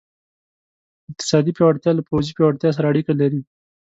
[1.11, 3.41] اقتصادي پیاوړتیا له پوځي پیاوړتیا سره اړیکه لري.